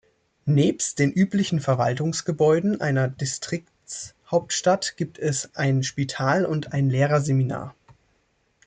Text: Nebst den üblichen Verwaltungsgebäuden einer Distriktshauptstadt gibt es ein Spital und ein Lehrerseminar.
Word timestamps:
Nebst 0.47 0.97
den 0.97 1.11
üblichen 1.11 1.59
Verwaltungsgebäuden 1.59 2.81
einer 2.81 3.07
Distriktshauptstadt 3.07 4.97
gibt 4.97 5.19
es 5.19 5.53
ein 5.53 5.83
Spital 5.83 6.43
und 6.43 6.73
ein 6.73 6.89
Lehrerseminar. 6.89 7.75